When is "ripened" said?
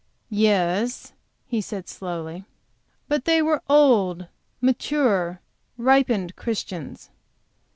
5.77-6.35